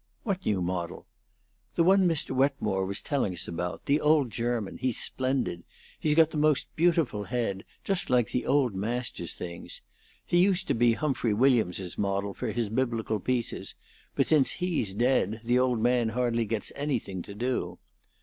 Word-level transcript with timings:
"What 0.23 0.43
new 0.47 0.63
model?" 0.63 1.05
"The 1.75 1.83
one 1.83 2.07
Mr. 2.07 2.31
Wetmore 2.35 2.87
was 2.87 3.01
telling 3.03 3.33
us 3.33 3.47
about 3.47 3.85
the 3.85 4.01
old 4.01 4.31
German; 4.31 4.79
he's 4.79 4.97
splendid. 4.99 5.63
He's 5.99 6.15
got 6.15 6.31
the 6.31 6.37
most 6.39 6.65
beautiful 6.75 7.25
head; 7.25 7.63
just 7.83 8.09
like 8.09 8.31
the 8.31 8.47
old 8.47 8.73
masters' 8.73 9.33
things. 9.35 9.83
He 10.25 10.39
used 10.39 10.67
to 10.69 10.73
be 10.73 10.93
Humphrey 10.93 11.35
Williams's 11.35 11.99
model 11.99 12.33
for 12.33 12.51
his 12.51 12.69
Biblical 12.69 13.19
pieces; 13.19 13.75
but 14.15 14.25
since 14.25 14.53
he's 14.53 14.95
dead, 14.95 15.39
the 15.43 15.59
old 15.59 15.79
man 15.79 16.09
hardly 16.09 16.45
gets 16.45 16.71
anything 16.75 17.21
to 17.21 17.35
do. 17.35 17.77